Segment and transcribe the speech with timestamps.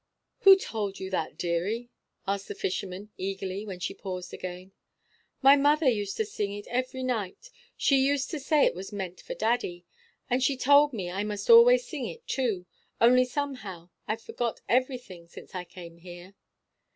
[0.39, 1.91] "Who told you that, deary?"
[2.27, 4.71] asked the fisherman, eagerly, when she paused again.
[5.43, 7.51] "My mother used to sing it every night.
[7.77, 9.85] She used to say it was meant for daddy.
[10.27, 12.65] And she told me I must always sing it, too,
[12.99, 16.33] only somehow I've forgot everything since I came here."